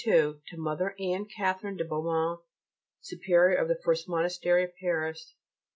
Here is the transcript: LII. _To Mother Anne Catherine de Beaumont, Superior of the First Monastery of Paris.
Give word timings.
LII. 0.03 0.13
_To 0.15 0.41
Mother 0.57 0.95
Anne 0.99 1.25
Catherine 1.25 1.77
de 1.77 1.85
Beaumont, 1.85 2.41
Superior 3.01 3.55
of 3.57 3.67
the 3.67 3.77
First 3.85 4.09
Monastery 4.09 4.63
of 4.63 4.71
Paris. 4.77 5.35